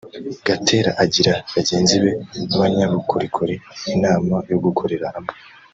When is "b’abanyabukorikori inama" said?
2.49-4.35